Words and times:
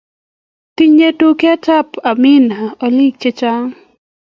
tinyei 0.75 1.15
duketab 1.19 1.87
Amani 2.09 2.55
oliik 2.85 3.15
chechang 3.21 3.69